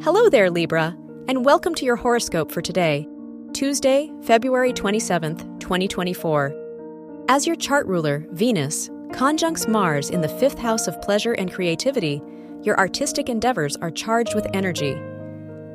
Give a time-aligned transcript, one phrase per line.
[0.00, 3.08] Hello there, Libra, and welcome to your horoscope for today,
[3.52, 7.24] Tuesday, February 27th, 2024.
[7.28, 12.22] As your chart ruler, Venus, conjuncts Mars in the fifth house of pleasure and creativity,
[12.62, 14.96] your artistic endeavors are charged with energy.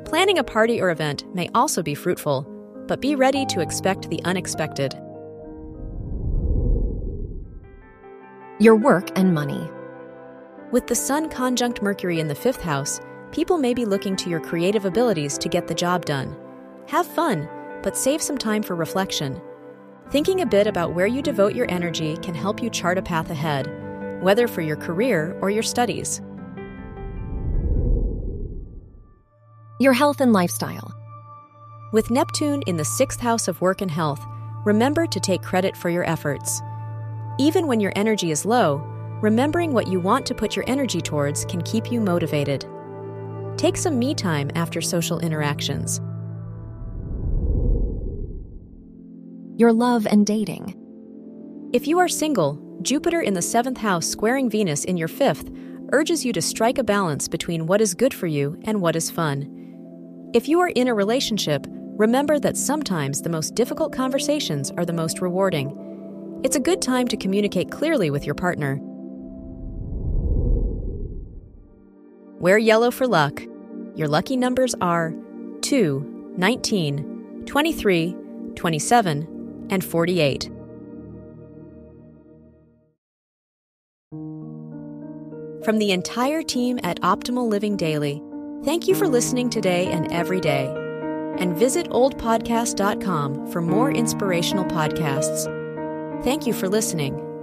[0.06, 2.46] Planning a party or event may also be fruitful,
[2.86, 4.94] but be ready to expect the unexpected.
[8.58, 9.70] Your work and money.
[10.72, 13.00] With the Sun conjunct Mercury in the fifth house,
[13.34, 16.36] people may be looking to your creative abilities to get the job done.
[16.86, 17.48] Have fun,
[17.82, 19.42] but save some time for reflection.
[20.10, 23.30] Thinking a bit about where you devote your energy can help you chart a path
[23.30, 26.20] ahead, whether for your career or your studies.
[29.80, 30.94] Your health and lifestyle.
[31.92, 34.24] With Neptune in the sixth house of work and health,
[34.64, 36.62] remember to take credit for your efforts.
[37.40, 38.76] Even when your energy is low,
[39.20, 42.64] remembering what you want to put your energy towards can keep you motivated.
[43.56, 46.00] Take some me time after social interactions.
[49.56, 50.74] Your love and dating.
[51.72, 55.50] If you are single, Jupiter in the seventh house squaring Venus in your fifth
[55.92, 59.10] urges you to strike a balance between what is good for you and what is
[59.10, 60.30] fun.
[60.34, 64.92] If you are in a relationship, remember that sometimes the most difficult conversations are the
[64.92, 66.40] most rewarding.
[66.42, 68.80] It's a good time to communicate clearly with your partner.
[72.44, 73.42] Wear yellow for luck.
[73.96, 75.14] Your lucky numbers are
[75.62, 78.16] 2, 19, 23,
[78.54, 80.50] 27, and 48.
[85.64, 88.22] From the entire team at Optimal Living Daily,
[88.62, 90.66] thank you for listening today and every day.
[91.38, 95.46] And visit oldpodcast.com for more inspirational podcasts.
[96.22, 97.33] Thank you for listening.